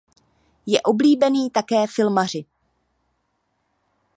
Je 0.65 0.81
oblíbený 0.81 1.49
také 1.49 1.87
filmaři. 1.87 2.45